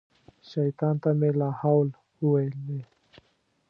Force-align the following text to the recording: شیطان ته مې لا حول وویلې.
شیطان 0.49 0.95
ته 1.03 1.09
مې 1.19 1.29
لا 1.39 1.49
حول 1.59 1.89
وویلې. 2.23 2.81